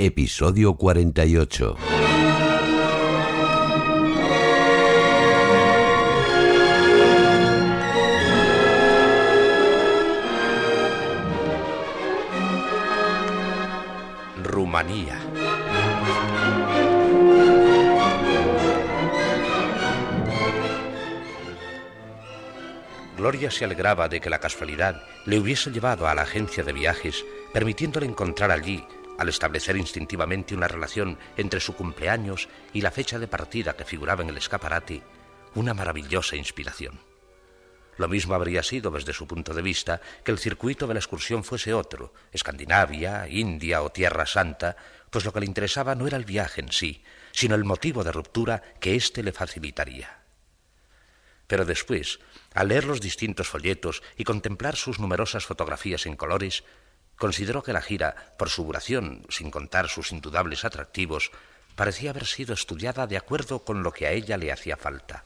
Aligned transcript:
Episodio 0.00 0.76
48. 0.76 1.76
Rumanía. 14.44 15.18
Gloria 23.16 23.50
se 23.50 23.64
alegraba 23.64 24.08
de 24.08 24.20
que 24.20 24.30
la 24.30 24.38
casualidad 24.38 25.02
le 25.26 25.40
hubiese 25.40 25.72
llevado 25.72 26.06
a 26.06 26.14
la 26.14 26.22
agencia 26.22 26.62
de 26.62 26.72
viajes, 26.72 27.24
permitiéndole 27.52 28.06
encontrar 28.06 28.52
allí, 28.52 28.86
al 29.18 29.28
establecer 29.28 29.76
instintivamente 29.76 30.54
una 30.54 30.68
relación 30.68 31.18
entre 31.36 31.60
su 31.60 31.74
cumpleaños 31.74 32.48
y 32.72 32.80
la 32.80 32.92
fecha 32.92 33.18
de 33.18 33.28
partida 33.28 33.76
que 33.76 33.84
figuraba 33.84 34.22
en 34.22 34.30
el 34.30 34.38
escaparate, 34.38 35.02
una 35.54 35.74
maravillosa 35.74 36.36
inspiración. 36.36 37.00
Lo 37.96 38.08
mismo 38.08 38.34
habría 38.34 38.62
sido 38.62 38.92
desde 38.92 39.12
su 39.12 39.26
punto 39.26 39.52
de 39.52 39.60
vista 39.60 40.00
que 40.24 40.30
el 40.30 40.38
circuito 40.38 40.86
de 40.86 40.94
la 40.94 41.00
excursión 41.00 41.42
fuese 41.42 41.74
otro, 41.74 42.14
Escandinavia, 42.32 43.28
India 43.28 43.82
o 43.82 43.90
Tierra 43.90 44.24
Santa, 44.24 44.76
pues 45.10 45.24
lo 45.24 45.32
que 45.32 45.40
le 45.40 45.46
interesaba 45.46 45.96
no 45.96 46.06
era 46.06 46.16
el 46.16 46.24
viaje 46.24 46.60
en 46.60 46.70
sí, 46.70 47.02
sino 47.32 47.56
el 47.56 47.64
motivo 47.64 48.04
de 48.04 48.12
ruptura 48.12 48.62
que 48.78 48.94
éste 48.94 49.24
le 49.24 49.32
facilitaría. 49.32 50.22
Pero 51.48 51.64
después, 51.64 52.20
al 52.54 52.68
leer 52.68 52.84
los 52.84 53.00
distintos 53.00 53.48
folletos 53.48 54.02
y 54.16 54.22
contemplar 54.22 54.76
sus 54.76 55.00
numerosas 55.00 55.44
fotografías 55.44 56.06
en 56.06 56.14
colores, 56.14 56.62
consideró 57.18 57.62
que 57.62 57.72
la 57.72 57.82
gira, 57.82 58.34
por 58.38 58.48
su 58.48 58.64
duración, 58.64 59.26
sin 59.28 59.50
contar 59.50 59.88
sus 59.88 60.12
indudables 60.12 60.64
atractivos, 60.64 61.30
parecía 61.74 62.10
haber 62.10 62.26
sido 62.26 62.54
estudiada 62.54 63.06
de 63.06 63.16
acuerdo 63.16 63.64
con 63.64 63.82
lo 63.82 63.92
que 63.92 64.06
a 64.06 64.12
ella 64.12 64.36
le 64.36 64.52
hacía 64.52 64.76
falta. 64.76 65.24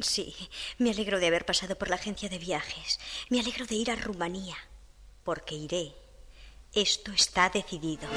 Sí, 0.00 0.34
me 0.78 0.90
alegro 0.90 1.20
de 1.20 1.26
haber 1.26 1.44
pasado 1.44 1.76
por 1.76 1.90
la 1.90 1.96
agencia 1.96 2.28
de 2.28 2.38
viajes. 2.38 2.98
Me 3.28 3.40
alegro 3.40 3.66
de 3.66 3.74
ir 3.74 3.90
a 3.90 3.96
Rumanía. 3.96 4.56
Porque 5.22 5.54
iré. 5.54 5.92
Esto 6.72 7.12
está 7.12 7.50
decidido. 7.50 8.08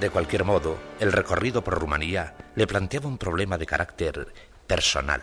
De 0.00 0.10
cualquier 0.10 0.44
modo, 0.44 0.78
el 0.98 1.12
recorrido 1.12 1.62
por 1.62 1.78
Rumanía 1.78 2.36
le 2.56 2.66
planteaba 2.66 3.08
un 3.08 3.18
problema 3.18 3.58
de 3.58 3.66
carácter 3.66 4.32
personal. 4.66 5.22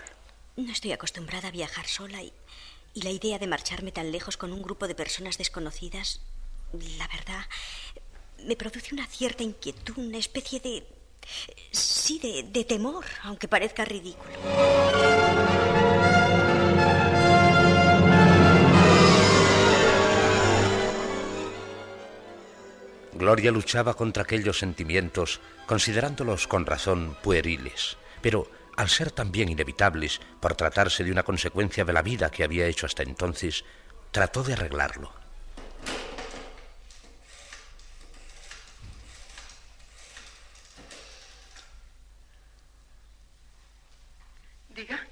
No 0.55 0.71
estoy 0.71 0.93
acostumbrada 0.93 1.49
a 1.49 1.51
viajar 1.51 1.85
sola 1.85 2.21
y, 2.23 2.31
y 2.95 3.01
la 3.01 3.11
idea 3.11 3.37
de 3.37 3.45
marcharme 3.45 3.91
tan 3.91 4.11
lejos 4.11 4.37
con 4.37 4.53
un 4.53 4.61
grupo 4.61 4.87
de 4.87 4.95
personas 4.95 5.37
desconocidas, 5.37 6.21
la 6.97 7.07
verdad, 7.09 7.45
me 8.45 8.55
produce 8.55 8.95
una 8.95 9.05
cierta 9.05 9.43
inquietud, 9.43 9.97
una 9.97 10.17
especie 10.17 10.59
de... 10.61 10.87
Sí, 11.71 12.19
de, 12.19 12.43
de 12.43 12.63
temor, 12.63 13.03
aunque 13.23 13.47
parezca 13.47 13.83
ridículo. 13.83 14.31
Gloria 23.13 23.51
luchaba 23.51 23.95
contra 23.95 24.23
aquellos 24.23 24.59
sentimientos, 24.59 25.41
considerándolos 25.65 26.47
con 26.47 26.65
razón 26.65 27.17
pueriles, 27.23 27.97
pero 28.21 28.47
al 28.77 28.89
ser 28.89 29.11
también 29.11 29.49
inevitables 29.49 30.19
por 30.39 30.55
tratarse 30.55 31.03
de 31.03 31.11
una 31.11 31.23
consecuencia 31.23 31.85
de 31.85 31.93
la 31.93 32.01
vida 32.01 32.29
que 32.29 32.43
había 32.43 32.67
hecho 32.67 32.85
hasta 32.85 33.03
entonces, 33.03 33.63
trató 34.11 34.43
de 34.43 34.53
arreglarlo. 34.53 35.13
Diga. 44.69 45.07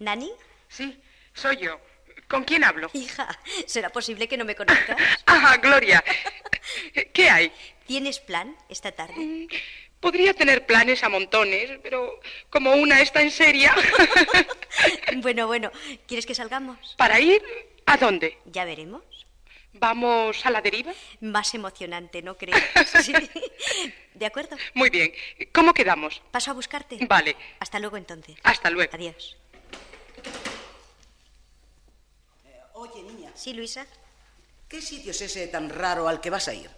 ¿Nani? 0.00 0.32
Sí, 0.68 1.00
soy 1.32 1.56
yo. 1.58 1.80
¿Con 2.28 2.44
quién 2.44 2.64
hablo? 2.64 2.90
Hija, 2.92 3.28
¿será 3.66 3.90
posible 3.90 4.26
que 4.26 4.36
no 4.36 4.44
me 4.44 4.56
conozcas? 4.56 4.96
Ah, 5.26 5.56
Gloria. 5.58 6.02
¿Qué 7.12 7.28
hay? 7.28 7.52
¿Tienes 7.86 8.18
plan 8.18 8.56
esta 8.68 8.92
tarde? 8.92 9.46
Podría 10.04 10.34
tener 10.34 10.66
planes 10.66 11.02
a 11.02 11.08
montones, 11.08 11.80
pero 11.82 12.20
como 12.50 12.74
una 12.74 13.00
está 13.00 13.22
en 13.22 13.30
seria. 13.30 13.74
bueno, 15.22 15.46
bueno, 15.46 15.70
¿quieres 16.06 16.26
que 16.26 16.34
salgamos? 16.34 16.94
¿Para 16.98 17.18
ir 17.20 17.40
a 17.86 17.96
dónde? 17.96 18.36
Ya 18.44 18.66
veremos. 18.66 19.02
¿Vamos 19.72 20.44
a 20.44 20.50
la 20.50 20.60
deriva? 20.60 20.92
Más 21.22 21.54
emocionante, 21.54 22.20
¿no 22.20 22.36
crees? 22.36 22.62
Sí. 23.02 23.14
¿De 24.14 24.26
acuerdo? 24.26 24.58
Muy 24.74 24.90
bien. 24.90 25.10
¿Cómo 25.54 25.72
quedamos? 25.72 26.20
Paso 26.30 26.50
a 26.50 26.54
buscarte. 26.54 26.98
Vale. 27.08 27.34
Hasta 27.58 27.78
luego 27.78 27.96
entonces. 27.96 28.36
Hasta 28.42 28.68
luego. 28.68 28.92
Adiós. 28.94 29.38
Oye, 32.74 33.02
niña, 33.04 33.32
Sí, 33.34 33.54
Luisa. 33.54 33.86
¿qué 34.68 34.82
sitio 34.82 35.12
es 35.12 35.20
ese 35.22 35.46
tan 35.46 35.70
raro 35.70 36.08
al 36.08 36.20
que 36.20 36.28
vas 36.28 36.46
a 36.48 36.52
ir? 36.52 36.68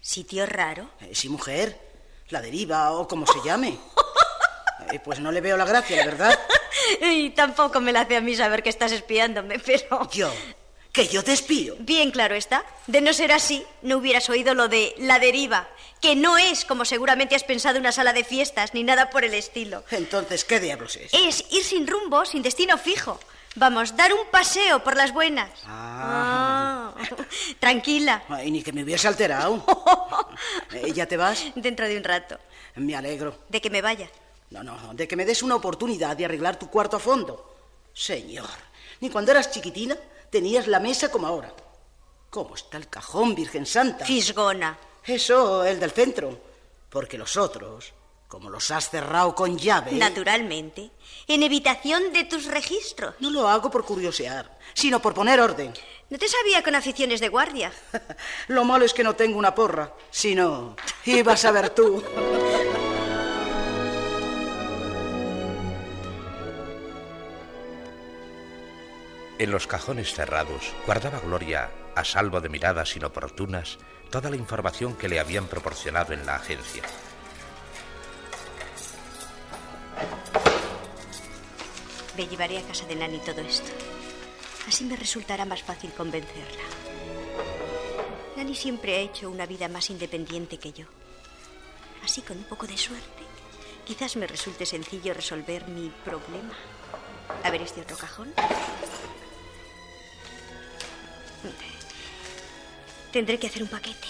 ¿Sitio 0.00 0.46
raro? 0.46 0.88
Eh, 1.00 1.16
sí, 1.16 1.28
mujer, 1.28 1.89
la 2.30 2.40
deriva 2.40 2.92
o 2.92 3.06
como 3.06 3.26
se 3.26 3.40
llame. 3.44 3.78
Eh, 4.92 4.98
pues 4.98 5.20
no 5.20 5.30
le 5.30 5.40
veo 5.40 5.56
la 5.56 5.66
gracia, 5.66 5.98
la 5.98 6.06
verdad. 6.06 6.36
Y 7.00 7.30
tampoco 7.30 7.80
me 7.80 7.92
la 7.92 8.00
hace 8.00 8.16
a 8.16 8.20
mí 8.20 8.34
saber 8.34 8.62
que 8.62 8.70
estás 8.70 8.90
espiándome, 8.90 9.58
pero... 9.58 10.10
Yo, 10.10 10.32
que 10.92 11.06
yo 11.06 11.22
te 11.22 11.32
espío. 11.32 11.76
Bien 11.78 12.10
claro 12.10 12.34
está. 12.34 12.64
De 12.86 13.00
no 13.00 13.12
ser 13.12 13.30
así, 13.30 13.64
no 13.82 13.98
hubieras 13.98 14.28
oído 14.30 14.54
lo 14.54 14.66
de 14.66 14.94
la 14.98 15.18
deriva, 15.18 15.68
que 16.00 16.16
no 16.16 16.38
es, 16.38 16.64
como 16.64 16.84
seguramente 16.84 17.36
has 17.36 17.44
pensado, 17.44 17.78
una 17.78 17.92
sala 17.92 18.12
de 18.12 18.24
fiestas 18.24 18.74
ni 18.74 18.82
nada 18.82 19.10
por 19.10 19.24
el 19.24 19.34
estilo. 19.34 19.84
Entonces, 19.90 20.44
¿qué 20.44 20.58
diablos 20.58 20.96
es? 20.96 21.12
Es 21.12 21.44
ir 21.50 21.62
sin 21.62 21.86
rumbo, 21.86 22.24
sin 22.24 22.42
destino 22.42 22.76
fijo. 22.76 23.20
Vamos, 23.56 23.96
dar 23.96 24.12
un 24.12 24.26
paseo 24.30 24.82
por 24.82 24.96
las 24.96 25.12
buenas. 25.12 25.50
Ah. 25.66 26.02
Ah, 26.02 26.59
Tranquila. 27.58 28.24
Ay, 28.28 28.50
ni 28.50 28.62
que 28.62 28.72
me 28.72 28.82
hubiese 28.82 29.08
alterado. 29.08 29.64
¿Ya 30.94 31.06
te 31.06 31.16
vas? 31.16 31.44
Dentro 31.54 31.86
de 31.86 31.96
un 31.96 32.04
rato. 32.04 32.38
Me 32.76 32.96
alegro. 32.96 33.38
De 33.48 33.60
que 33.60 33.70
me 33.70 33.82
vaya. 33.82 34.08
No, 34.50 34.62
no, 34.62 34.94
de 34.94 35.06
que 35.06 35.16
me 35.16 35.24
des 35.24 35.42
una 35.42 35.56
oportunidad 35.56 36.16
de 36.16 36.24
arreglar 36.24 36.58
tu 36.58 36.68
cuarto 36.68 36.96
a 36.96 37.00
fondo. 37.00 37.56
Señor, 37.92 38.48
ni 39.00 39.10
cuando 39.10 39.30
eras 39.30 39.50
chiquitina 39.50 39.96
tenías 40.30 40.66
la 40.66 40.80
mesa 40.80 41.10
como 41.10 41.26
ahora. 41.26 41.52
¿Cómo 42.30 42.54
está 42.54 42.76
el 42.76 42.88
cajón, 42.88 43.34
Virgen 43.34 43.66
Santa? 43.66 44.04
Fisgona. 44.04 44.78
Eso, 45.04 45.64
el 45.64 45.80
del 45.80 45.90
centro. 45.90 46.38
Porque 46.88 47.18
los 47.18 47.36
otros, 47.36 47.92
como 48.30 48.48
los 48.48 48.70
has 48.70 48.88
cerrado 48.88 49.34
con 49.34 49.58
llave... 49.58 49.90
Naturalmente. 49.90 50.92
En 51.26 51.42
evitación 51.42 52.12
de 52.12 52.24
tus 52.24 52.46
registros. 52.46 53.16
No 53.18 53.28
lo 53.28 53.48
hago 53.48 53.72
por 53.72 53.84
curiosear, 53.84 54.56
sino 54.72 55.02
por 55.02 55.14
poner 55.14 55.40
orden. 55.40 55.74
No 56.10 56.16
te 56.16 56.28
sabía 56.28 56.62
con 56.62 56.76
aficiones 56.76 57.20
de 57.20 57.28
guardia. 57.28 57.72
Lo 58.46 58.64
malo 58.64 58.84
es 58.84 58.94
que 58.94 59.02
no 59.02 59.16
tengo 59.16 59.36
una 59.36 59.52
porra, 59.52 59.92
sino... 60.12 60.76
Ibas 61.04 61.44
a 61.44 61.50
ver 61.50 61.70
tú. 61.70 62.02
En 69.40 69.50
los 69.50 69.66
cajones 69.66 70.14
cerrados 70.14 70.72
guardaba 70.86 71.18
Gloria, 71.18 71.68
a 71.96 72.04
salvo 72.04 72.40
de 72.40 72.48
miradas 72.48 72.94
inoportunas, 72.94 73.78
toda 74.10 74.30
la 74.30 74.36
información 74.36 74.94
que 74.94 75.08
le 75.08 75.18
habían 75.18 75.48
proporcionado 75.48 76.12
en 76.12 76.24
la 76.26 76.36
agencia. 76.36 76.84
Me 82.16 82.26
llevaré 82.26 82.58
a 82.58 82.62
casa 82.62 82.86
de 82.86 82.96
Nani 82.96 83.18
todo 83.18 83.40
esto. 83.40 83.70
Así 84.66 84.84
me 84.84 84.96
resultará 84.96 85.44
más 85.44 85.62
fácil 85.62 85.92
convencerla. 85.92 86.62
Nani 88.36 88.54
siempre 88.54 88.96
ha 88.96 89.00
hecho 89.00 89.30
una 89.30 89.46
vida 89.46 89.68
más 89.68 89.90
independiente 89.90 90.58
que 90.58 90.72
yo. 90.72 90.86
Así, 92.04 92.22
con 92.22 92.38
un 92.38 92.44
poco 92.44 92.66
de 92.66 92.76
suerte, 92.76 93.22
quizás 93.84 94.16
me 94.16 94.26
resulte 94.26 94.66
sencillo 94.66 95.14
resolver 95.14 95.66
mi 95.68 95.90
problema. 96.04 96.54
A 97.42 97.50
ver 97.50 97.62
este 97.62 97.80
otro 97.80 97.96
cajón. 97.96 98.32
Tendré 103.12 103.38
que 103.38 103.48
hacer 103.48 103.62
un 103.62 103.68
paquete. 103.68 104.06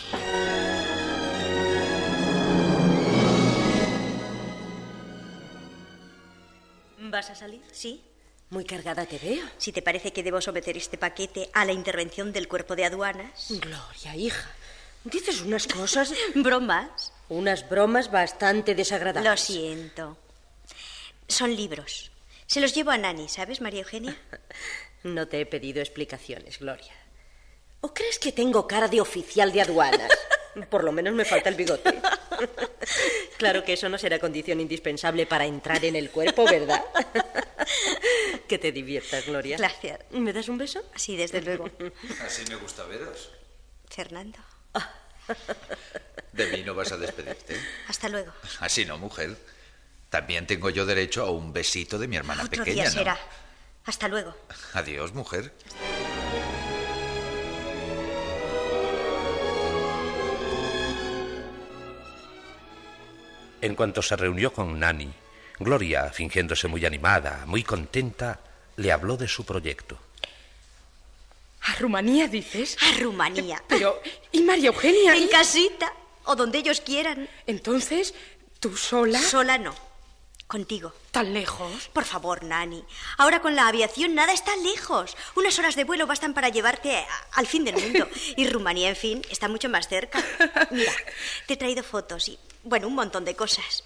¿Vas 7.20 7.28
a 7.28 7.34
salir? 7.34 7.60
¿Sí? 7.70 8.02
Muy 8.48 8.64
cargada 8.64 9.04
te 9.04 9.18
veo. 9.18 9.44
Si 9.58 9.72
te 9.72 9.82
parece 9.82 10.10
que 10.10 10.22
debo 10.22 10.40
someter 10.40 10.74
este 10.78 10.96
paquete 10.96 11.50
a 11.52 11.66
la 11.66 11.72
intervención 11.72 12.32
del 12.32 12.48
cuerpo 12.48 12.74
de 12.74 12.86
aduanas. 12.86 13.48
Gloria, 13.50 14.16
hija. 14.16 14.50
Dices 15.04 15.42
unas 15.42 15.66
cosas. 15.66 16.14
¿Bromas? 16.34 17.12
Unas 17.28 17.68
bromas 17.68 18.10
bastante 18.10 18.74
desagradables. 18.74 19.30
Lo 19.30 19.36
siento. 19.36 20.16
Son 21.28 21.54
libros. 21.54 22.10
Se 22.46 22.62
los 22.62 22.74
llevo 22.74 22.90
a 22.90 22.96
Nani, 22.96 23.28
¿sabes, 23.28 23.60
María 23.60 23.80
Eugenia? 23.80 24.16
No 25.02 25.28
te 25.28 25.42
he 25.42 25.46
pedido 25.46 25.80
explicaciones, 25.80 26.58
Gloria. 26.58 26.94
¿O 27.82 27.92
crees 27.92 28.18
que 28.18 28.32
tengo 28.32 28.66
cara 28.66 28.88
de 28.88 29.02
oficial 29.02 29.52
de 29.52 29.60
aduanas? 29.60 30.10
Por 30.70 30.84
lo 30.84 30.92
menos 30.92 31.12
me 31.12 31.26
falta 31.26 31.50
el 31.50 31.54
bigote. 31.54 32.00
Claro 33.40 33.64
que 33.64 33.72
eso 33.72 33.88
no 33.88 33.96
será 33.96 34.18
condición 34.18 34.60
indispensable 34.60 35.24
para 35.24 35.46
entrar 35.46 35.82
en 35.82 35.96
el 35.96 36.10
cuerpo, 36.10 36.44
¿verdad? 36.44 36.84
Que 38.46 38.58
te 38.58 38.70
diviertas, 38.72 39.24
Gloria. 39.26 39.56
Gracias. 39.56 40.00
¿Me 40.10 40.32
das 40.32 40.48
un 40.48 40.58
beso? 40.58 40.82
Sí, 40.96 41.16
desde 41.16 41.40
luego. 41.40 41.70
Así 42.26 42.42
me 42.48 42.56
gusta 42.56 42.84
veros. 42.84 43.30
Fernando, 43.88 44.38
De 46.32 46.46
mí 46.48 46.62
no 46.64 46.74
vas 46.74 46.90
a 46.92 46.96
despedirte. 46.96 47.56
hasta 47.88 48.08
luego. 48.08 48.32
Así 48.58 48.84
no, 48.84 48.98
mujer. 48.98 49.36
También 50.10 50.46
tengo 50.46 50.68
yo 50.70 50.84
derecho 50.84 51.22
a 51.22 51.30
un 51.30 51.52
besito 51.52 51.98
de 51.98 52.08
mi 52.08 52.16
hermana 52.16 52.42
Otro 52.44 52.64
pequeña, 52.64 52.82
día 52.82 52.90
¿no? 52.92 52.98
será. 52.98 53.18
Hasta 53.86 54.08
luego. 54.08 54.34
Adiós, 54.74 55.12
mujer. 55.14 55.52
En 63.60 63.74
cuanto 63.74 64.02
se 64.02 64.16
reunió 64.16 64.52
con 64.52 64.78
Nani, 64.78 65.12
Gloria, 65.58 66.10
fingiéndose 66.10 66.68
muy 66.68 66.86
animada, 66.86 67.44
muy 67.46 67.62
contenta, 67.62 68.40
le 68.76 68.92
habló 68.92 69.16
de 69.16 69.28
su 69.28 69.44
proyecto. 69.44 69.98
¿A 71.62 71.74
Rumanía 71.78 72.26
dices? 72.28 72.78
A 72.80 72.98
Rumanía. 72.98 73.62
Pero, 73.68 74.00
¿y 74.32 74.42
María 74.42 74.68
Eugenia? 74.68 75.14
En 75.14 75.28
casita. 75.28 75.92
O 76.24 76.34
donde 76.36 76.58
ellos 76.58 76.80
quieran. 76.80 77.28
Entonces, 77.46 78.14
¿tú 78.60 78.76
sola? 78.76 79.18
Sola 79.20 79.58
no. 79.58 79.74
Contigo. 80.50 80.92
¿Tan 81.12 81.32
lejos? 81.32 81.88
Por 81.92 82.04
favor, 82.04 82.42
Nani. 82.42 82.84
Ahora 83.18 83.40
con 83.40 83.54
la 83.54 83.68
aviación 83.68 84.16
nada 84.16 84.32
está 84.32 84.56
lejos. 84.56 85.16
Unas 85.36 85.56
horas 85.60 85.76
de 85.76 85.84
vuelo 85.84 86.08
bastan 86.08 86.34
para 86.34 86.48
llevarte 86.48 86.96
a- 86.96 87.06
al 87.34 87.46
fin 87.46 87.64
del 87.64 87.76
mundo. 87.76 88.08
Y 88.36 88.48
Rumanía, 88.48 88.88
en 88.88 88.96
fin, 88.96 89.22
está 89.30 89.46
mucho 89.46 89.68
más 89.68 89.86
cerca. 89.88 90.20
Mira, 90.72 90.92
te 91.46 91.54
he 91.54 91.56
traído 91.56 91.84
fotos 91.84 92.28
y, 92.28 92.36
bueno, 92.64 92.88
un 92.88 92.96
montón 92.96 93.24
de 93.24 93.36
cosas. 93.36 93.84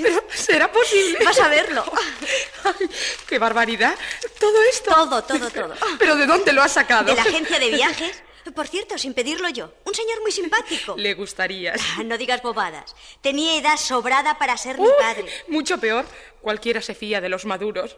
Pero, 0.00 0.22
¿será 0.34 0.70
posible? 0.70 1.24
Vas 1.24 1.40
a 1.40 1.48
verlo. 1.48 1.82
Ay, 2.64 2.90
¡Qué 3.26 3.38
barbaridad! 3.38 3.94
¿Todo 4.38 4.62
esto? 4.64 4.90
Todo, 4.94 5.24
todo, 5.24 5.50
todo. 5.50 5.74
¿Pero 5.98 6.14
de 6.16 6.26
dónde 6.26 6.52
lo 6.52 6.62
has 6.62 6.72
sacado? 6.72 7.04
De 7.04 7.14
la 7.14 7.22
agencia 7.22 7.58
de 7.58 7.70
viajes. 7.70 8.22
Por 8.54 8.66
cierto, 8.66 8.98
sin 8.98 9.14
pedirlo 9.14 9.48
yo. 9.48 9.72
Un 9.84 9.94
señor 9.94 10.20
muy 10.22 10.32
simpático. 10.32 10.94
Le 10.98 11.14
gustarías. 11.14 11.80
Ah, 11.98 12.02
No 12.04 12.18
digas 12.18 12.42
bobadas. 12.42 12.94
Tenía 13.20 13.56
edad 13.56 13.76
sobrada 13.76 14.38
para 14.38 14.56
ser 14.56 14.78
mi 14.78 14.88
padre. 14.98 15.26
mucho 15.48 15.78
peor. 15.78 16.04
Cualquiera 16.40 16.80
se 16.82 16.94
fía 16.94 17.20
de 17.20 17.28
los 17.28 17.44
maduros. 17.44 17.96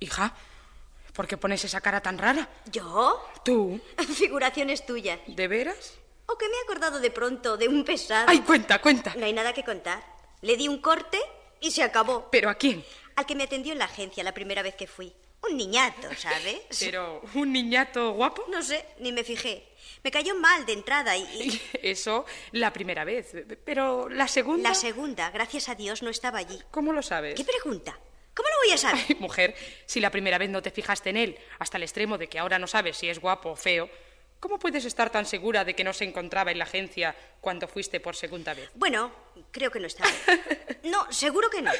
Hija, 0.00 0.34
¿por 1.14 1.26
qué 1.26 1.36
pones 1.36 1.64
esa 1.64 1.80
cara 1.80 2.00
tan 2.00 2.18
rara? 2.18 2.48
¿Yo? 2.70 3.24
¿Tú? 3.44 3.80
Figuraciones 4.16 4.84
tuyas. 4.84 5.20
¿De 5.26 5.48
veras? 5.48 5.94
¿O 6.26 6.36
que 6.36 6.48
me 6.48 6.56
he 6.56 6.60
acordado 6.62 7.00
de 7.00 7.10
pronto 7.10 7.56
de 7.56 7.68
un 7.68 7.84
pesado? 7.84 8.26
Ay, 8.28 8.40
cuenta, 8.40 8.80
cuenta. 8.80 9.14
No 9.16 9.24
hay 9.26 9.32
nada 9.32 9.52
que 9.52 9.64
contar. 9.64 10.02
Le 10.40 10.56
di 10.56 10.68
un 10.68 10.78
corte 10.80 11.20
y 11.60 11.70
se 11.70 11.82
acabó. 11.82 12.28
¿Pero 12.30 12.48
a 12.50 12.54
quién? 12.54 12.84
Al 13.16 13.26
que 13.26 13.34
me 13.34 13.44
atendió 13.44 13.72
en 13.72 13.78
la 13.78 13.84
agencia 13.84 14.24
la 14.24 14.32
primera 14.32 14.62
vez 14.62 14.74
que 14.74 14.86
fui. 14.86 15.12
Un 15.48 15.56
niñato, 15.56 16.08
¿sabes? 16.16 16.60
¿Pero 16.80 17.20
un 17.34 17.52
niñato 17.52 18.12
guapo? 18.12 18.44
No 18.48 18.62
sé, 18.62 18.84
ni 19.00 19.12
me 19.12 19.24
fijé. 19.24 19.68
Me 20.04 20.10
cayó 20.10 20.34
mal 20.36 20.64
de 20.66 20.72
entrada 20.72 21.16
y... 21.16 21.22
y- 21.22 21.62
Eso 21.82 22.24
la 22.52 22.72
primera 22.72 23.04
vez. 23.04 23.32
Pero 23.64 24.08
la 24.08 24.28
segunda. 24.28 24.70
La 24.70 24.74
segunda, 24.74 25.30
gracias 25.30 25.68
a 25.68 25.74
Dios, 25.74 26.02
no 26.02 26.10
estaba 26.10 26.38
allí. 26.38 26.60
¿Cómo 26.70 26.92
lo 26.92 27.02
sabes? 27.02 27.34
¿Qué 27.34 27.44
pregunta? 27.44 27.98
¿Cómo 28.34 28.48
lo 28.48 28.56
voy 28.66 28.72
a 28.72 28.78
saber? 28.78 29.04
Ay, 29.08 29.16
mujer, 29.20 29.54
si 29.86 30.00
la 30.00 30.10
primera 30.10 30.38
vez 30.38 30.48
no 30.48 30.62
te 30.62 30.70
fijaste 30.70 31.10
en 31.10 31.16
él, 31.18 31.38
hasta 31.58 31.76
el 31.76 31.82
extremo 31.82 32.16
de 32.18 32.28
que 32.28 32.38
ahora 32.38 32.58
no 32.58 32.66
sabes 32.66 32.96
si 32.96 33.08
es 33.08 33.18
guapo 33.18 33.50
o 33.50 33.56
feo, 33.56 33.90
¿cómo 34.40 34.58
puedes 34.58 34.84
estar 34.86 35.10
tan 35.10 35.26
segura 35.26 35.64
de 35.64 35.74
que 35.74 35.84
no 35.84 35.92
se 35.92 36.04
encontraba 36.04 36.50
en 36.50 36.58
la 36.58 36.64
agencia 36.64 37.14
cuando 37.42 37.68
fuiste 37.68 38.00
por 38.00 38.16
segunda 38.16 38.54
vez? 38.54 38.70
Bueno, 38.74 39.12
creo 39.50 39.70
que 39.70 39.80
no 39.80 39.86
estaba. 39.86 40.10
No, 40.84 41.06
seguro 41.12 41.48
que 41.48 41.62
no. 41.62 41.70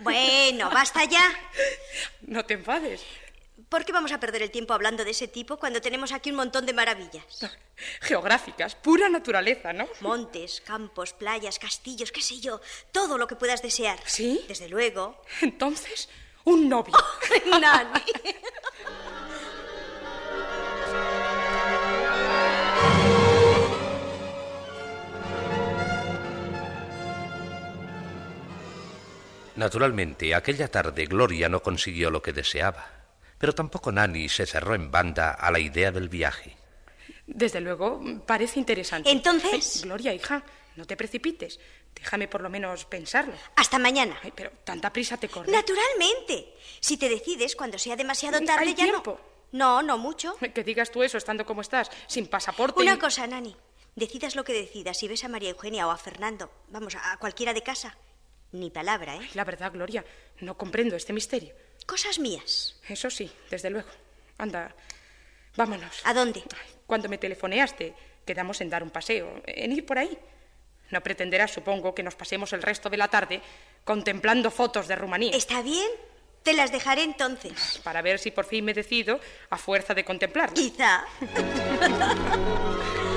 Bueno, 0.00 0.70
basta 0.70 1.04
ya. 1.04 1.24
No 2.22 2.44
te 2.44 2.54
enfades. 2.54 3.02
¿Por 3.68 3.84
qué 3.84 3.92
vamos 3.92 4.12
a 4.12 4.20
perder 4.20 4.42
el 4.42 4.50
tiempo 4.50 4.72
hablando 4.72 5.04
de 5.04 5.10
ese 5.10 5.28
tipo 5.28 5.58
cuando 5.58 5.80
tenemos 5.82 6.12
aquí 6.12 6.30
un 6.30 6.36
montón 6.36 6.64
de 6.64 6.72
maravillas? 6.72 7.24
Geográficas, 8.00 8.74
pura 8.74 9.10
naturaleza, 9.10 9.72
¿no? 9.74 9.86
Montes, 10.00 10.62
campos, 10.62 11.12
playas, 11.12 11.58
castillos, 11.58 12.10
qué 12.10 12.22
sé 12.22 12.40
yo, 12.40 12.60
todo 12.92 13.18
lo 13.18 13.26
que 13.26 13.36
puedas 13.36 13.60
desear. 13.60 13.98
¿Sí? 14.06 14.42
Desde 14.48 14.68
luego. 14.68 15.20
Entonces, 15.42 16.08
un 16.44 16.68
novio. 16.68 16.94
Nani. 17.60 18.00
Naturalmente, 29.58 30.36
aquella 30.36 30.68
tarde 30.70 31.06
Gloria 31.06 31.48
no 31.48 31.60
consiguió 31.62 32.10
lo 32.12 32.22
que 32.22 32.32
deseaba, 32.32 32.86
pero 33.38 33.52
tampoco 33.52 33.90
Nani 33.90 34.28
se 34.28 34.46
cerró 34.46 34.76
en 34.76 34.90
banda 34.92 35.32
a 35.32 35.50
la 35.50 35.58
idea 35.58 35.90
del 35.90 36.08
viaje. 36.08 36.56
Desde 37.26 37.60
luego, 37.60 38.00
parece 38.24 38.60
interesante. 38.60 39.10
Entonces- 39.10 39.76
Ay, 39.76 39.82
Gloria, 39.82 40.14
hija, 40.14 40.44
no 40.76 40.84
te 40.86 40.96
precipites. 40.96 41.58
Déjame 41.92 42.28
por 42.28 42.40
lo 42.40 42.48
menos 42.48 42.84
pensarlo. 42.84 43.34
Hasta 43.56 43.80
mañana. 43.80 44.16
Ay, 44.22 44.32
pero 44.32 44.50
tanta 44.62 44.92
prisa 44.92 45.16
te 45.16 45.28
corre. 45.28 45.50
Naturalmente. 45.50 46.54
Si 46.78 46.96
te 46.96 47.08
decides 47.08 47.56
cuando 47.56 47.78
sea 47.78 47.96
demasiado 47.96 48.38
Hay 48.38 48.46
tarde 48.46 48.74
ya 48.74 48.84
tiempo. 48.84 49.20
no. 49.20 49.28
No, 49.50 49.82
no 49.82 49.98
mucho. 49.98 50.36
Que 50.54 50.62
digas 50.62 50.92
tú 50.92 51.02
eso 51.02 51.18
estando 51.18 51.44
como 51.44 51.62
estás, 51.62 51.90
sin 52.06 52.28
pasaporte. 52.28 52.80
Una 52.80 52.94
y- 52.94 52.98
cosa, 52.98 53.26
Nani. 53.26 53.56
Decidas 53.96 54.36
lo 54.36 54.44
que 54.44 54.52
decidas, 54.52 54.96
si 54.98 55.08
ves 55.08 55.24
a 55.24 55.28
María 55.28 55.50
Eugenia 55.50 55.88
o 55.88 55.90
a 55.90 55.96
Fernando, 55.96 56.48
vamos, 56.68 56.94
a 56.94 57.16
cualquiera 57.16 57.52
de 57.52 57.62
casa, 57.62 57.96
ni 58.52 58.70
palabra, 58.70 59.16
¿eh? 59.16 59.28
La 59.34 59.44
verdad, 59.44 59.72
Gloria, 59.72 60.04
no 60.40 60.56
comprendo 60.56 60.96
este 60.96 61.12
misterio. 61.12 61.54
Cosas 61.86 62.18
mías. 62.18 62.76
Eso 62.88 63.10
sí, 63.10 63.30
desde 63.50 63.70
luego. 63.70 63.88
Anda, 64.38 64.74
vámonos. 65.56 66.00
¿A 66.04 66.14
dónde? 66.14 66.42
Ay, 66.52 66.74
Cuando 66.86 67.08
me 67.08 67.18
telefoneaste, 67.18 67.94
quedamos 68.24 68.60
en 68.60 68.70
dar 68.70 68.82
un 68.82 68.90
paseo, 68.90 69.42
en 69.46 69.72
ir 69.72 69.84
por 69.84 69.98
ahí. 69.98 70.16
No 70.90 71.02
pretenderás, 71.02 71.52
supongo, 71.52 71.94
que 71.94 72.02
nos 72.02 72.14
pasemos 72.14 72.52
el 72.52 72.62
resto 72.62 72.88
de 72.88 72.96
la 72.96 73.08
tarde 73.08 73.42
contemplando 73.84 74.50
fotos 74.50 74.88
de 74.88 74.96
Rumanía. 74.96 75.32
¿Está 75.36 75.62
bien? 75.62 75.88
Te 76.42 76.54
las 76.54 76.72
dejaré 76.72 77.02
entonces. 77.02 77.80
Para 77.84 78.00
ver 78.00 78.18
si 78.18 78.30
por 78.30 78.46
fin 78.46 78.64
me 78.64 78.72
decido 78.72 79.20
a 79.50 79.58
fuerza 79.58 79.92
de 79.92 80.04
contemplarlas. 80.04 80.58
Quizá. 80.58 81.04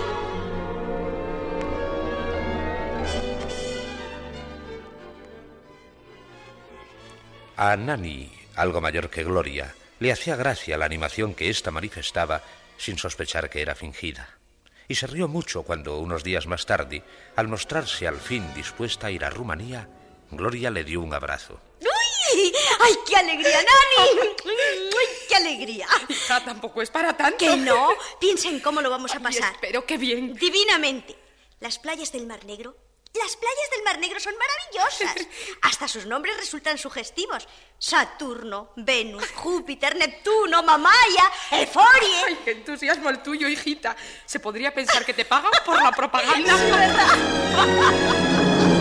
A 7.64 7.78
Nani, 7.78 8.28
algo 8.56 8.82
mayor 8.82 9.12
que 9.12 9.24
Gloria, 9.24 9.76
le 10.00 10.12
hacía 10.12 10.36
gracia 10.36 10.80
la 10.80 10.86
animación 10.86 11.36
que 11.36 11.52
ésta 11.52 11.70
manifestaba 11.70 12.42
sin 12.76 12.98
sospechar 12.98 13.52
que 13.52 13.62
era 13.62 13.76
fingida. 13.76 14.40
Y 14.88 14.96
se 14.96 15.06
rió 15.06 15.28
mucho 15.28 15.62
cuando, 15.62 16.00
unos 16.00 16.24
días 16.24 16.48
más 16.48 16.66
tarde, 16.66 17.04
al 17.36 17.48
mostrarse 17.48 18.08
al 18.08 18.20
fin 18.20 18.52
dispuesta 18.56 19.06
a 19.06 19.12
ir 19.12 19.24
a 19.24 19.30
Rumanía, 19.30 19.88
Gloria 20.32 20.72
le 20.72 20.84
dio 20.84 21.02
un 21.02 21.14
abrazo. 21.14 21.62
¡Uy! 21.82 22.52
¡Ay, 22.80 22.94
qué 23.08 23.16
alegría, 23.16 23.58
Nani! 23.58 24.10
¡Ay, 24.46 25.08
qué 25.30 25.36
alegría! 25.36 25.88
Hija, 26.10 26.44
tampoco 26.44 26.82
es 26.82 26.90
para 26.90 27.16
tanto. 27.16 27.38
Que 27.38 27.58
no. 27.58 27.90
Piensa 28.20 28.48
en 28.50 28.60
cómo 28.60 28.82
lo 28.82 28.90
vamos 28.90 29.14
a 29.14 29.18
Ay, 29.18 29.24
pasar. 29.24 29.54
espero 29.54 29.86
que 29.86 30.00
bien. 30.00 30.34
Divinamente. 30.34 31.16
Las 31.60 31.78
playas 31.78 32.12
del 32.12 32.26
Mar 32.26 32.44
Negro. 32.44 32.76
Las 33.14 33.36
playas 33.36 33.70
del 33.72 33.84
Mar 33.84 34.00
Negro 34.00 34.20
son 34.20 34.34
maravillosas. 34.38 35.28
Hasta 35.62 35.88
sus 35.88 36.06
nombres 36.06 36.38
resultan 36.38 36.78
sugestivos. 36.78 37.48
Saturno, 37.78 38.72
Venus, 38.78 39.28
Júpiter, 39.36 39.96
Neptuno, 39.96 40.64
Mamaya, 40.64 41.32
Eforie. 41.52 42.24
Ay, 42.28 42.40
qué 42.46 42.52
entusiasmo 42.52 43.10
el 43.10 43.22
tuyo, 43.22 43.50
hijita. 43.50 43.96
Se 44.26 44.40
podría 44.40 44.74
pensar 44.74 45.06
que 45.06 45.14
te 45.14 45.26
pagan 45.26 45.52
por 45.66 45.82
la 45.82 45.92
propaganda. 45.92 46.56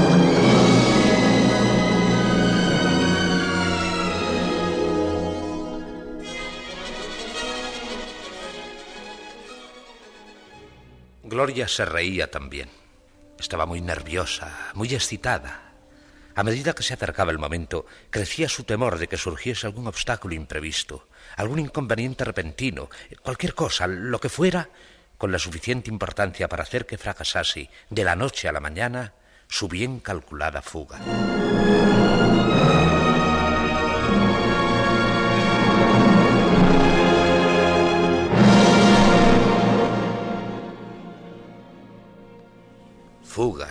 Gloria 11.31 11.69
se 11.69 11.85
reía 11.85 12.31
también. 12.31 12.80
Estaba 13.41 13.65
muy 13.65 13.81
nerviosa, 13.81 14.71
muy 14.75 14.95
excitada. 14.95 15.73
A 16.35 16.43
medida 16.43 16.75
que 16.75 16.83
se 16.83 16.93
acercaba 16.93 17.33
el 17.33 17.39
momento, 17.39 17.87
crecía 18.11 18.51
su 18.51 18.65
temor 18.65 18.99
de 18.99 19.09
que 19.09 19.17
surgiese 19.17 19.67
algún 19.67 19.87
obstáculo 19.87 20.35
imprevisto, 20.35 21.09
algún 21.37 21.59
inconveniente 21.59 22.23
repentino, 22.25 22.91
cualquier 23.23 23.55
cosa, 23.55 23.87
lo 23.87 24.21
que 24.21 24.29
fuera, 24.29 24.69
con 25.17 25.33
la 25.33 25.39
suficiente 25.39 25.91
importancia 25.91 26.49
para 26.49 26.65
hacer 26.65 26.85
que 26.85 26.99
fracasase 26.99 27.71
de 27.89 28.05
la 28.05 28.15
noche 28.15 28.47
a 28.47 28.53
la 28.53 28.61
mañana 28.61 29.15
su 29.49 29.69
bien 29.69 30.01
calculada 30.01 30.61
fuga. 30.61 31.01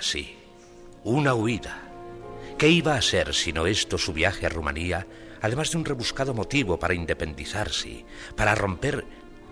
Sí. 0.02 0.38
Una 1.04 1.34
huida. 1.34 1.90
¿Qué 2.58 2.68
iba 2.68 2.96
a 2.96 3.02
ser 3.02 3.34
sino 3.34 3.68
esto 3.68 3.98
su 3.98 4.12
viaje 4.12 4.46
a 4.46 4.50
Rumanía, 4.50 5.08
además 5.42 5.72
de 5.72 5.78
un 5.78 5.86
rebuscado 5.86 6.34
motivo 6.34 6.78
para 6.78 6.94
independizarse, 6.94 8.06
para 8.36 8.54
romper 8.54 9.06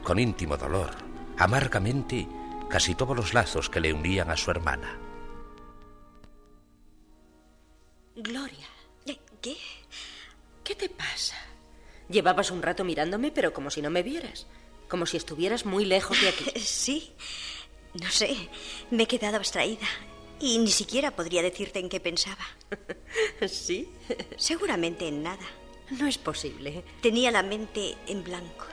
con 0.04 0.20
íntimo 0.20 0.58
dolor, 0.58 0.92
amargamente, 1.38 2.28
casi 2.70 2.96
todos 2.96 3.16
los 3.16 3.34
lazos 3.34 3.70
que 3.70 3.80
le 3.80 3.94
unían 3.94 4.30
a 4.30 4.36
su 4.38 4.52
hermana? 4.52 5.00
Gloria. 8.16 8.68
¿Qué? 9.42 9.56
¿Qué 10.64 10.76
te 10.76 10.90
pasa? 10.90 11.38
Llevabas 12.10 12.52
un 12.52 12.62
rato 12.62 12.84
mirándome, 12.84 13.32
pero 13.32 13.54
como 13.54 13.70
si 13.70 13.82
no 13.82 13.90
me 13.90 14.04
vieras. 14.04 14.48
Como 14.90 15.06
si 15.06 15.18
estuvieras 15.18 15.66
muy 15.66 15.86
lejos 15.86 16.20
de 16.20 16.30
aquí. 16.30 16.60
Sí. 16.60 17.14
No 17.94 18.12
sé, 18.12 18.36
me 18.92 19.04
he 19.04 19.08
quedado 19.08 19.38
abstraída 19.38 19.88
y 20.40 20.58
ni 20.60 20.72
siquiera 20.72 21.12
podría 21.12 21.42
decirte 21.42 21.80
en 21.80 21.90
qué 21.90 22.00
pensaba. 22.00 22.46
¿Sí? 23.48 23.90
Seguramente 24.38 25.08
en 25.08 25.24
nada. 25.24 25.46
No 25.92 26.08
es 26.08 26.18
posible. 26.18 26.84
Tenía 27.02 27.32
la 27.32 27.44
mente 27.44 27.96
en 28.08 28.24
blanco. 28.24 28.66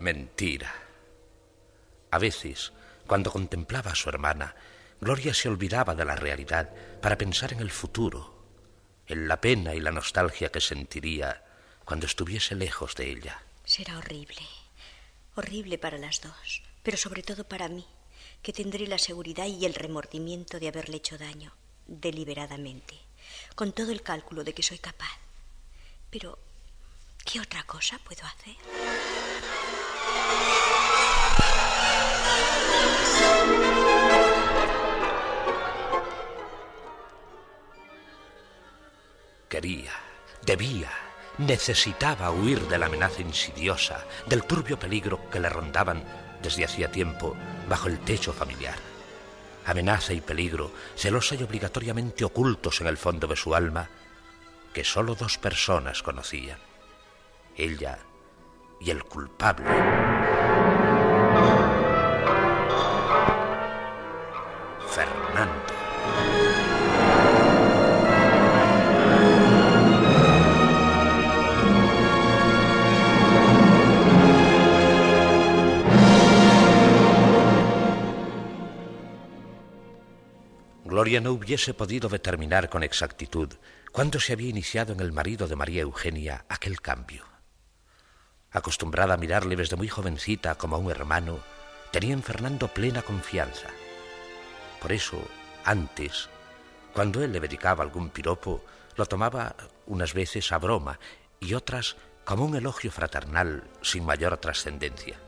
Mentira. 0.00 0.72
A 2.10 2.18
veces, 2.18 2.72
cuando 3.06 3.30
contemplaba 3.30 3.92
a 3.92 3.94
su 3.94 4.08
hermana, 4.08 4.56
Gloria 5.00 5.32
se 5.32 5.48
olvidaba 5.48 5.94
de 5.94 6.04
la 6.04 6.16
realidad 6.16 6.70
para 7.00 7.16
pensar 7.16 7.52
en 7.52 7.60
el 7.60 7.70
futuro 7.70 8.40
en 9.10 9.26
la 9.26 9.40
pena 9.40 9.74
y 9.74 9.80
la 9.80 9.90
nostalgia 9.90 10.50
que 10.50 10.60
sentiría 10.60 11.42
cuando 11.90 12.06
estuviese 12.06 12.54
lejos 12.54 12.94
de 12.94 13.10
ella. 13.10 13.42
Será 13.64 13.98
horrible, 13.98 14.46
horrible 15.34 15.76
para 15.76 15.98
las 15.98 16.20
dos, 16.20 16.62
pero 16.84 16.96
sobre 16.96 17.24
todo 17.24 17.42
para 17.42 17.66
mí, 17.66 17.84
que 18.42 18.52
tendré 18.52 18.86
la 18.86 18.96
seguridad 18.96 19.46
y 19.46 19.66
el 19.66 19.74
remordimiento 19.74 20.60
de 20.60 20.68
haberle 20.68 20.98
hecho 20.98 21.18
daño, 21.18 21.52
deliberadamente, 21.88 22.94
con 23.56 23.72
todo 23.72 23.90
el 23.90 24.02
cálculo 24.02 24.44
de 24.44 24.54
que 24.54 24.62
soy 24.62 24.78
capaz. 24.78 25.18
Pero, 26.12 26.38
¿qué 27.24 27.40
otra 27.40 27.64
cosa 27.64 27.98
puedo 28.04 28.22
hacer? 28.24 28.54
Quería, 39.48 39.92
debía, 40.46 41.09
necesitaba 41.38 42.30
huir 42.30 42.60
de 42.68 42.78
la 42.78 42.86
amenaza 42.86 43.22
insidiosa, 43.22 44.04
del 44.26 44.44
turbio 44.44 44.78
peligro 44.78 45.28
que 45.30 45.40
le 45.40 45.48
rondaban 45.48 46.04
desde 46.42 46.64
hacía 46.64 46.90
tiempo 46.90 47.36
bajo 47.68 47.88
el 47.88 48.00
techo 48.00 48.32
familiar. 48.32 48.76
Amenaza 49.66 50.12
y 50.12 50.20
peligro, 50.20 50.72
celosa 50.96 51.34
y 51.34 51.42
obligatoriamente 51.42 52.24
ocultos 52.24 52.80
en 52.80 52.86
el 52.86 52.96
fondo 52.96 53.26
de 53.26 53.36
su 53.36 53.54
alma, 53.54 53.88
que 54.72 54.84
sólo 54.84 55.14
dos 55.14 55.38
personas 55.38 56.02
conocían, 56.02 56.58
ella 57.56 57.98
y 58.80 58.90
el 58.90 59.04
culpable. 59.04 60.49
No 81.20 81.32
hubiese 81.32 81.74
podido 81.74 82.08
determinar 82.08 82.70
con 82.70 82.82
exactitud 82.82 83.52
cuándo 83.92 84.18
se 84.20 84.32
había 84.32 84.48
iniciado 84.48 84.94
en 84.94 85.00
el 85.00 85.12
marido 85.12 85.48
de 85.48 85.54
María 85.54 85.82
Eugenia 85.82 86.46
aquel 86.48 86.80
cambio. 86.80 87.26
Acostumbrada 88.50 89.14
a 89.14 89.16
mirarle 89.18 89.54
desde 89.54 89.76
muy 89.76 89.86
jovencita 89.86 90.54
como 90.54 90.76
a 90.76 90.78
un 90.78 90.90
hermano, 90.90 91.40
tenía 91.92 92.14
en 92.14 92.22
Fernando 92.22 92.68
plena 92.68 93.02
confianza. 93.02 93.68
Por 94.80 94.92
eso, 94.92 95.22
antes, 95.62 96.30
cuando 96.94 97.22
él 97.22 97.32
le 97.32 97.40
dedicaba 97.40 97.84
algún 97.84 98.08
piropo, 98.08 98.64
lo 98.96 99.04
tomaba 99.04 99.54
unas 99.84 100.14
veces 100.14 100.50
a 100.52 100.58
broma 100.58 100.98
y 101.38 101.52
otras 101.52 101.96
como 102.24 102.46
un 102.46 102.56
elogio 102.56 102.90
fraternal 102.90 103.64
sin 103.82 104.06
mayor 104.06 104.38
trascendencia. 104.38 105.18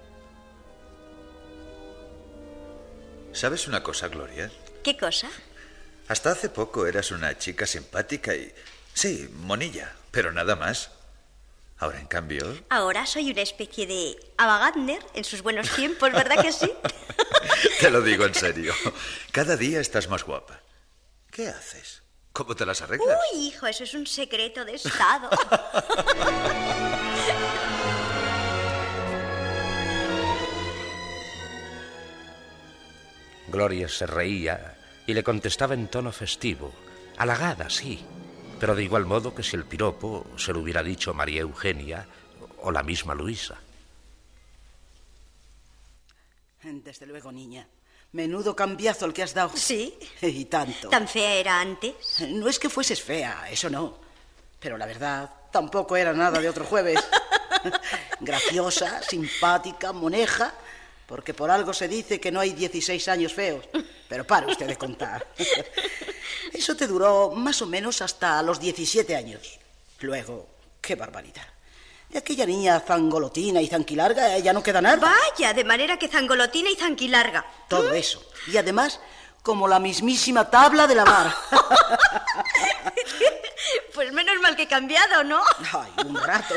¿Sabes 3.32 3.68
una 3.68 3.82
cosa, 3.82 4.08
Gloria? 4.08 4.50
¿Qué 4.82 4.96
cosa? 4.96 5.28
Hasta 6.12 6.32
hace 6.32 6.50
poco 6.50 6.86
eras 6.86 7.10
una 7.10 7.38
chica 7.38 7.66
simpática 7.66 8.34
y... 8.34 8.52
Sí, 8.92 9.30
monilla, 9.32 9.96
pero 10.10 10.30
nada 10.30 10.56
más. 10.56 10.90
Ahora, 11.78 12.00
en 12.00 12.06
cambio... 12.06 12.54
Ahora 12.68 13.06
soy 13.06 13.30
una 13.30 13.40
especie 13.40 13.86
de 13.86 14.16
Ava 14.36 14.74
en 15.14 15.24
sus 15.24 15.40
buenos 15.40 15.70
tiempos, 15.74 16.12
¿verdad 16.12 16.42
que 16.42 16.52
sí? 16.52 16.70
te 17.80 17.90
lo 17.90 18.02
digo 18.02 18.26
en 18.26 18.34
serio. 18.34 18.74
Cada 19.30 19.56
día 19.56 19.80
estás 19.80 20.10
más 20.10 20.24
guapa. 20.24 20.60
¿Qué 21.30 21.48
haces? 21.48 22.02
¿Cómo 22.34 22.54
te 22.54 22.66
las 22.66 22.82
arreglas? 22.82 23.18
Uy, 23.32 23.46
hijo, 23.46 23.66
eso 23.66 23.84
es 23.84 23.94
un 23.94 24.06
secreto 24.06 24.66
de 24.66 24.74
Estado. 24.74 25.30
Gloria 33.48 33.88
se 33.88 34.06
reía 34.06 34.76
y 35.06 35.14
le 35.14 35.22
contestaba 35.22 35.74
en 35.74 35.88
tono 35.88 36.12
festivo, 36.12 36.72
halagada, 37.16 37.68
sí, 37.70 38.04
pero 38.60 38.74
de 38.74 38.84
igual 38.84 39.06
modo 39.06 39.34
que 39.34 39.42
si 39.42 39.56
el 39.56 39.64
piropo 39.64 40.26
se 40.36 40.52
lo 40.52 40.60
hubiera 40.60 40.82
dicho 40.82 41.12
María 41.14 41.40
Eugenia 41.40 42.06
o 42.62 42.70
la 42.70 42.82
misma 42.82 43.14
Luisa. 43.14 43.58
Desde 46.62 47.06
luego, 47.06 47.32
niña. 47.32 47.66
Menudo 48.12 48.54
cambiazo 48.54 49.06
el 49.06 49.12
que 49.12 49.24
has 49.24 49.34
dado. 49.34 49.50
Sí. 49.56 49.98
Y 50.22 50.44
tanto. 50.44 50.88
¿Tan 50.88 51.08
fea 51.08 51.34
era 51.34 51.60
antes? 51.60 52.20
No 52.28 52.48
es 52.48 52.58
que 52.58 52.68
fueses 52.68 53.02
fea, 53.02 53.48
eso 53.50 53.68
no. 53.68 53.98
Pero 54.60 54.78
la 54.78 54.86
verdad, 54.86 55.28
tampoco 55.50 55.96
era 55.96 56.12
nada 56.12 56.38
de 56.38 56.48
otro 56.48 56.64
jueves. 56.64 57.00
Graciosa, 58.20 59.02
simpática, 59.02 59.92
moneja 59.92 60.54
porque 61.12 61.34
por 61.34 61.50
algo 61.50 61.74
se 61.74 61.88
dice 61.88 62.18
que 62.18 62.32
no 62.32 62.40
hay 62.40 62.54
16 62.54 63.06
años 63.08 63.34
feos. 63.34 63.68
Pero 64.12 64.26
para 64.26 64.46
usted 64.46 64.66
de 64.66 64.76
contar. 64.76 65.26
Eso 66.52 66.76
te 66.76 66.86
duró 66.86 67.30
más 67.30 67.62
o 67.62 67.66
menos 67.66 68.02
hasta 68.02 68.42
los 68.42 68.60
17 68.60 69.16
años. 69.16 69.58
Luego, 70.00 70.48
qué 70.82 70.96
barbaridad. 70.96 71.46
De 72.10 72.18
aquella 72.18 72.44
niña 72.44 72.78
zangolotina 72.80 73.62
y 73.62 73.68
zanquilarga 73.68 74.36
ya 74.36 74.52
no 74.52 74.62
queda 74.62 74.82
nada. 74.82 74.98
Vaya, 74.98 75.54
de 75.54 75.64
manera 75.64 75.98
que 75.98 76.08
zangolotina 76.08 76.68
y 76.68 76.76
zanquilarga. 76.76 77.46
Todo 77.68 77.90
eso. 77.94 78.22
Y 78.48 78.58
además, 78.58 79.00
como 79.42 79.66
la 79.66 79.78
mismísima 79.78 80.50
tabla 80.50 80.86
de 80.86 80.94
la 80.94 81.06
mar. 81.06 81.34
pues 83.94 84.12
menos 84.12 84.38
mal 84.42 84.54
que 84.54 84.64
he 84.64 84.68
cambiado, 84.68 85.24
¿no? 85.24 85.40
Ay, 85.72 85.90
un 86.04 86.16
rato. 86.16 86.54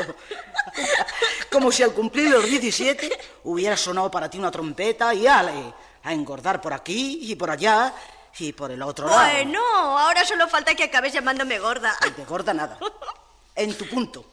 Como 1.50 1.72
si 1.72 1.82
al 1.82 1.94
cumplir 1.94 2.28
los 2.28 2.44
17 2.44 3.18
hubiera 3.44 3.78
sonado 3.78 4.10
para 4.10 4.28
ti 4.28 4.36
una 4.36 4.50
trompeta 4.50 5.14
y 5.14 5.26
ale, 5.26 5.72
a 6.06 6.12
engordar 6.12 6.60
por 6.60 6.72
aquí 6.72 7.18
y 7.22 7.34
por 7.34 7.50
allá 7.50 7.92
y 8.38 8.52
por 8.52 8.70
el 8.70 8.80
otro 8.82 9.08
lado. 9.08 9.18
Bueno, 9.18 9.60
ahora 9.98 10.24
solo 10.24 10.46
falta 10.48 10.74
que 10.74 10.84
acabes 10.84 11.12
llamándome 11.12 11.58
gorda. 11.58 11.94
De 12.16 12.24
gorda 12.24 12.54
nada. 12.54 12.78
En 13.56 13.76
tu 13.76 13.88
punto. 13.88 14.24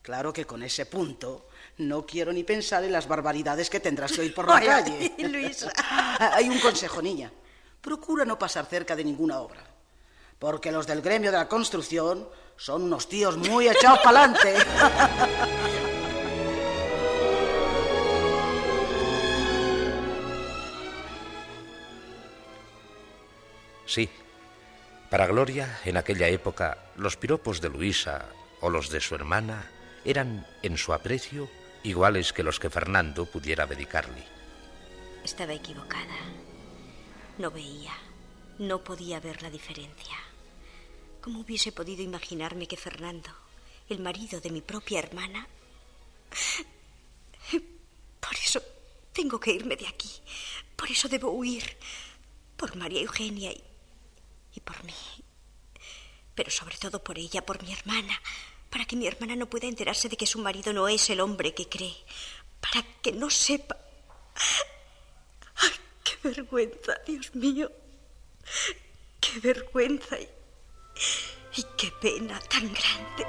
Claro 0.00 0.32
que 0.32 0.46
con 0.46 0.62
ese 0.62 0.86
punto 0.86 1.48
no 1.78 2.06
quiero 2.06 2.32
ni 2.32 2.44
pensar 2.44 2.84
en 2.84 2.92
las 2.92 3.08
barbaridades 3.08 3.68
que 3.68 3.80
tendrás 3.80 4.12
que 4.12 4.20
oír 4.20 4.32
por 4.32 4.46
la 4.48 4.60
calle. 4.60 5.12
Luisa. 5.28 5.72
Hay 6.32 6.48
un 6.48 6.60
consejo, 6.60 7.02
niña. 7.02 7.32
Procura 7.80 8.24
no 8.24 8.38
pasar 8.38 8.66
cerca 8.66 8.94
de 8.94 9.02
ninguna 9.04 9.40
obra. 9.40 9.62
porque 10.38 10.70
los 10.70 10.86
del 10.86 11.02
gremio 11.02 11.32
de 11.32 11.38
la 11.38 11.48
construcción 11.48 12.28
son 12.56 12.84
unos 12.84 13.08
tíos 13.08 13.36
muy 13.36 13.68
echados 13.68 13.98
para 14.04 14.22
adelante. 14.24 14.54
Sí, 23.88 24.08
para 25.10 25.26
Gloria, 25.26 25.80
en 25.86 25.96
aquella 25.96 26.28
época, 26.28 26.92
los 26.96 27.16
piropos 27.16 27.62
de 27.62 27.70
Luisa 27.70 28.28
o 28.60 28.68
los 28.68 28.90
de 28.90 29.00
su 29.00 29.14
hermana 29.14 29.70
eran, 30.04 30.46
en 30.62 30.76
su 30.76 30.92
aprecio, 30.92 31.48
iguales 31.82 32.34
que 32.34 32.42
los 32.42 32.60
que 32.60 32.68
Fernando 32.68 33.24
pudiera 33.24 33.64
dedicarle. 33.64 34.22
Estaba 35.24 35.54
equivocada. 35.54 36.18
No 37.38 37.50
veía, 37.50 37.94
no 38.58 38.84
podía 38.84 39.20
ver 39.20 39.42
la 39.42 39.48
diferencia. 39.48 40.16
¿Cómo 41.22 41.40
hubiese 41.40 41.72
podido 41.72 42.02
imaginarme 42.02 42.68
que 42.68 42.76
Fernando, 42.76 43.30
el 43.88 44.00
marido 44.00 44.40
de 44.40 44.50
mi 44.50 44.60
propia 44.60 44.98
hermana... 44.98 45.48
Por 48.20 48.34
eso 48.34 48.60
tengo 49.14 49.40
que 49.40 49.52
irme 49.52 49.76
de 49.76 49.86
aquí. 49.86 50.10
Por 50.76 50.90
eso 50.90 51.08
debo 51.08 51.30
huir. 51.30 51.64
Por 52.58 52.76
María 52.76 53.00
Eugenia 53.00 53.50
y, 53.50 53.64
y 54.58 54.60
por 54.60 54.84
mí. 54.84 54.92
Pero 56.34 56.50
sobre 56.50 56.76
todo 56.76 57.02
por 57.02 57.16
ella, 57.18 57.46
por 57.46 57.62
mi 57.62 57.72
hermana. 57.72 58.20
Para 58.70 58.84
que 58.84 58.96
mi 58.96 59.06
hermana 59.06 59.36
no 59.36 59.48
pueda 59.48 59.66
enterarse 59.66 60.08
de 60.08 60.16
que 60.16 60.26
su 60.26 60.38
marido 60.40 60.72
no 60.72 60.88
es 60.88 61.08
el 61.10 61.20
hombre 61.20 61.54
que 61.54 61.68
cree. 61.68 61.96
Para 62.60 62.82
que 63.02 63.12
no 63.12 63.30
sepa... 63.30 63.76
¡Ay, 65.56 65.70
qué 66.04 66.28
vergüenza, 66.28 66.92
Dios 67.06 67.34
mío! 67.34 67.70
¡Qué 69.20 69.40
vergüenza! 69.40 70.18
Y, 70.18 70.28
y 71.60 71.64
qué 71.76 71.90
pena 72.02 72.38
tan 72.40 72.72
grande. 72.74 73.24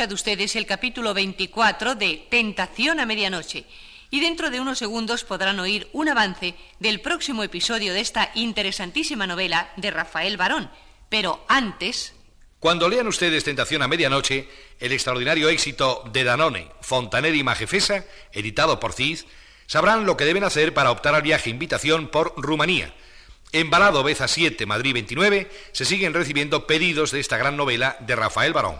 Escuchado 0.00 0.14
ustedes 0.14 0.56
el 0.56 0.64
capítulo 0.64 1.12
24 1.12 1.94
de 1.94 2.26
Tentación 2.30 3.00
a 3.00 3.04
Medianoche 3.04 3.66
y 4.10 4.20
dentro 4.20 4.48
de 4.48 4.58
unos 4.58 4.78
segundos 4.78 5.24
podrán 5.24 5.60
oír 5.60 5.88
un 5.92 6.08
avance 6.08 6.54
del 6.78 7.02
próximo 7.02 7.44
episodio 7.44 7.92
de 7.92 8.00
esta 8.00 8.30
interesantísima 8.34 9.26
novela 9.26 9.70
de 9.76 9.90
Rafael 9.90 10.38
Barón. 10.38 10.70
Pero 11.10 11.44
antes... 11.48 12.14
Cuando 12.60 12.88
lean 12.88 13.08
ustedes 13.08 13.44
Tentación 13.44 13.82
a 13.82 13.88
Medianoche, 13.88 14.48
el 14.78 14.92
extraordinario 14.92 15.50
éxito 15.50 16.02
de 16.10 16.24
Danone, 16.24 16.68
Fontaner 16.80 17.34
y 17.34 17.42
Majefesa, 17.42 18.06
editado 18.32 18.80
por 18.80 18.94
CID, 18.94 19.18
sabrán 19.66 20.06
lo 20.06 20.16
que 20.16 20.24
deben 20.24 20.44
hacer 20.44 20.72
para 20.72 20.92
optar 20.92 21.14
al 21.14 21.20
viaje 21.20 21.50
invitación 21.50 22.08
por 22.08 22.32
Rumanía. 22.38 22.94
En 23.52 23.68
Balado 23.68 24.02
Beza 24.02 24.28
7, 24.28 24.64
Madrid 24.64 24.94
29, 24.94 25.50
se 25.72 25.84
siguen 25.84 26.14
recibiendo 26.14 26.66
pedidos 26.66 27.10
de 27.10 27.20
esta 27.20 27.36
gran 27.36 27.58
novela 27.58 27.98
de 28.00 28.16
Rafael 28.16 28.54
Barón. 28.54 28.76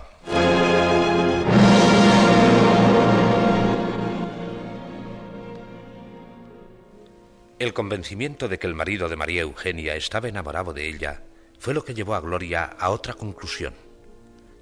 El 7.61 7.75
convencimiento 7.75 8.49
de 8.49 8.59
que 8.59 8.67
el 8.67 8.75
marido 8.75 9.11
de 9.11 9.17
María 9.17 9.43
Eugenia 9.43 9.95
estaba 9.95 10.29
enamorado 10.29 10.73
de 10.73 10.89
ella 10.89 11.25
fue 11.59 11.75
lo 11.75 11.85
que 11.85 11.93
llevó 11.93 12.15
a 12.15 12.21
Gloria 12.21 12.65
a 12.65 12.89
otra 12.89 13.13
conclusión. 13.13 13.75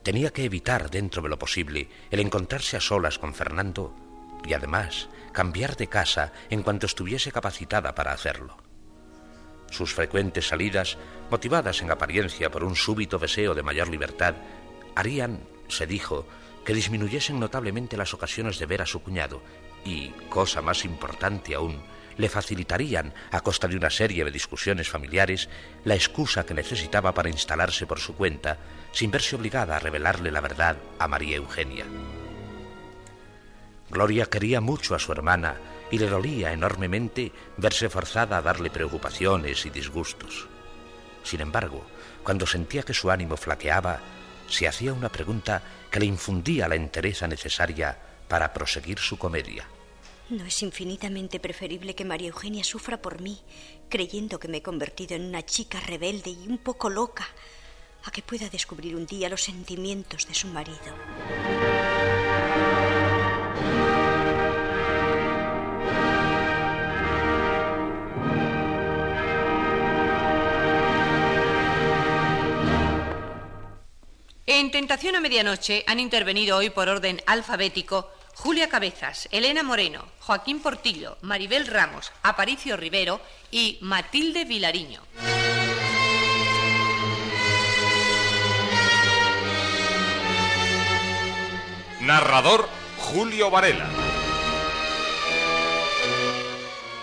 Tenía 0.03 0.33
que 0.33 0.43
evitar 0.43 0.91
dentro 0.91 1.23
de 1.23 1.29
lo 1.29 1.39
posible 1.39 1.89
el 2.11 2.19
encontrarse 2.19 2.77
a 2.77 2.81
solas 2.81 3.21
con 3.21 3.35
Fernando 3.35 3.95
y 4.45 4.53
además 4.53 5.09
cambiar 5.31 5.77
de 5.77 5.87
casa 5.87 6.33
en 6.51 6.65
cuanto 6.65 6.87
estuviese 6.87 7.31
capacitada 7.31 7.95
para 7.95 8.11
hacerlo. 8.11 8.57
Sus 9.71 9.95
frecuentes 9.95 10.49
salidas, 10.49 10.99
motivadas 11.31 11.83
en 11.83 11.93
apariencia 11.93 12.51
por 12.51 12.65
un 12.65 12.75
súbito 12.75 13.21
deseo 13.21 13.55
de 13.55 13.63
mayor 13.63 13.87
libertad, 13.91 14.35
harían, 14.97 15.45
se 15.69 15.87
dijo, 15.87 16.27
que 16.65 16.75
disminuyesen 16.75 17.39
notablemente 17.39 17.97
las 17.97 18.13
ocasiones 18.13 18.59
de 18.59 18.67
ver 18.67 18.83
a 18.83 18.87
su 18.87 19.05
cuñado 19.05 19.41
y, 19.85 20.09
cosa 20.31 20.63
más 20.63 20.85
importante 20.85 21.55
aún, 21.55 21.81
le 22.19 22.29
facilitarían, 22.29 23.15
a 23.31 23.41
costa 23.41 23.69
de 23.69 23.77
una 23.77 23.89
serie 23.89 24.25
de 24.25 24.31
discusiones 24.31 24.91
familiares, 24.91 25.49
la 25.85 25.95
excusa 25.95 26.45
que 26.45 26.53
necesitaba 26.53 27.15
para 27.15 27.31
instalarse 27.31 27.87
por 27.87 28.01
su 28.01 28.15
cuenta, 28.15 28.59
sin 28.93 29.11
verse 29.11 29.37
obligada 29.37 29.77
a 29.77 29.79
revelarle 29.79 30.31
la 30.31 30.41
verdad 30.41 30.77
a 30.99 31.09
María 31.09 31.37
Eugenia. 31.37 31.87
Gloria 33.91 34.27
quería 34.27 34.61
mucho 34.61 34.95
a 34.95 34.99
su 34.99 35.13
hermana 35.13 35.57
y 35.91 35.99
le 35.99 36.09
dolía 36.09 36.53
enormemente 36.53 37.33
verse 37.57 37.89
forzada 37.89 38.37
a 38.37 38.43
darle 38.43 38.69
preocupaciones 38.69 39.65
y 39.65 39.71
disgustos. 39.71 40.49
Sin 41.23 41.41
embargo, 41.41 41.87
cuando 42.23 42.47
sentía 42.47 42.83
que 42.83 42.93
su 42.93 43.11
ánimo 43.11 43.37
flaqueaba, 43.37 44.01
se 44.49 44.67
hacía 44.67 44.93
una 44.93 45.09
pregunta 45.09 45.63
que 45.91 46.01
le 46.01 46.07
infundía 46.07 46.69
la 46.69 46.75
entereza 46.75 47.27
necesaria 47.27 47.97
para 48.29 48.53
proseguir 48.53 48.99
su 48.99 49.19
comedia. 49.19 49.67
¿No 50.31 50.45
es 50.45 50.63
infinitamente 50.63 51.41
preferible 51.41 51.95
que 51.95 52.05
María 52.05 52.29
Eugenia 52.29 52.63
sufra 52.63 53.01
por 53.01 53.23
mí, 53.23 53.41
creyendo 53.89 54.39
que 54.39 54.47
me 54.47 54.59
he 54.59 54.63
convertido 54.63 55.17
en 55.17 55.25
una 55.25 55.43
chica 55.43 55.81
rebelde 55.81 56.29
y 56.29 56.47
un 56.47 56.59
poco 56.59 56.91
loca, 56.91 57.27
a 58.05 58.11
que 58.11 58.21
pueda 58.21 58.51
descubrir 58.51 58.95
un 58.95 59.07
día 59.07 59.31
los 59.31 59.43
sentimientos 59.43 60.29
de 60.29 60.35
su 60.35 60.49
marido? 60.49 60.77
En 74.45 74.71
Tentación 74.71 75.17
a 75.17 75.21
Medianoche 75.21 75.85
han 75.87 76.01
intervenido 76.01 76.59
hoy 76.59 76.69
por 76.69 76.91
orden 76.91 77.23
alfabético 77.27 78.11
Julia 78.39 78.69
Cabezas, 78.69 79.29
Elena 79.33 79.65
Moreno, 79.65 80.05
Joaquín 80.21 80.61
Portillo, 80.61 81.19
Maribel 81.23 81.67
Ramos, 81.67 82.13
Aparicio 82.23 82.77
Rivero 82.77 83.21
y 83.51 83.79
Matilde 83.81 84.45
Vilariño. 84.45 85.03
Narrador 92.01 92.69
Julio 92.99 93.51
Varela. 93.51 93.91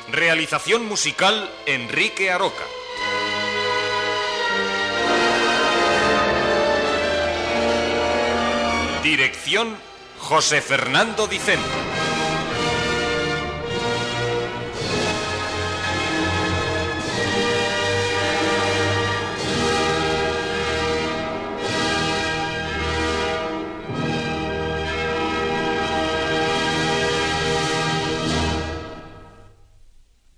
Realización 0.09 0.85
musical 0.85 1.51
Enrique 1.65 2.31
Aroca. 2.31 2.63
Dirección 9.03 9.75
José 10.19 10.61
Fernando 10.61 11.27
Dicente. 11.27 11.61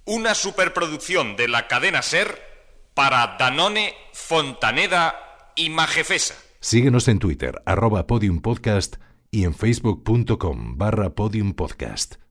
Una 0.05 0.35
superproducción 0.35 1.35
de 1.35 1.47
la 1.47 1.67
cadena 1.67 2.01
Ser 2.01 2.41
para 2.93 3.37
Danone, 3.37 3.93
Fontaneda 4.13 5.51
y 5.55 5.69
Majefesa. 5.69 6.35
Síguenos 6.59 7.07
en 7.07 7.19
Twitter, 7.19 7.61
arroba 7.65 8.07
podiumpodcast 8.07 8.95
y 9.31 9.43
en 9.45 9.53
facebook.com 9.53 10.77
barra 10.77 11.15
podiumpodcast. 11.15 12.26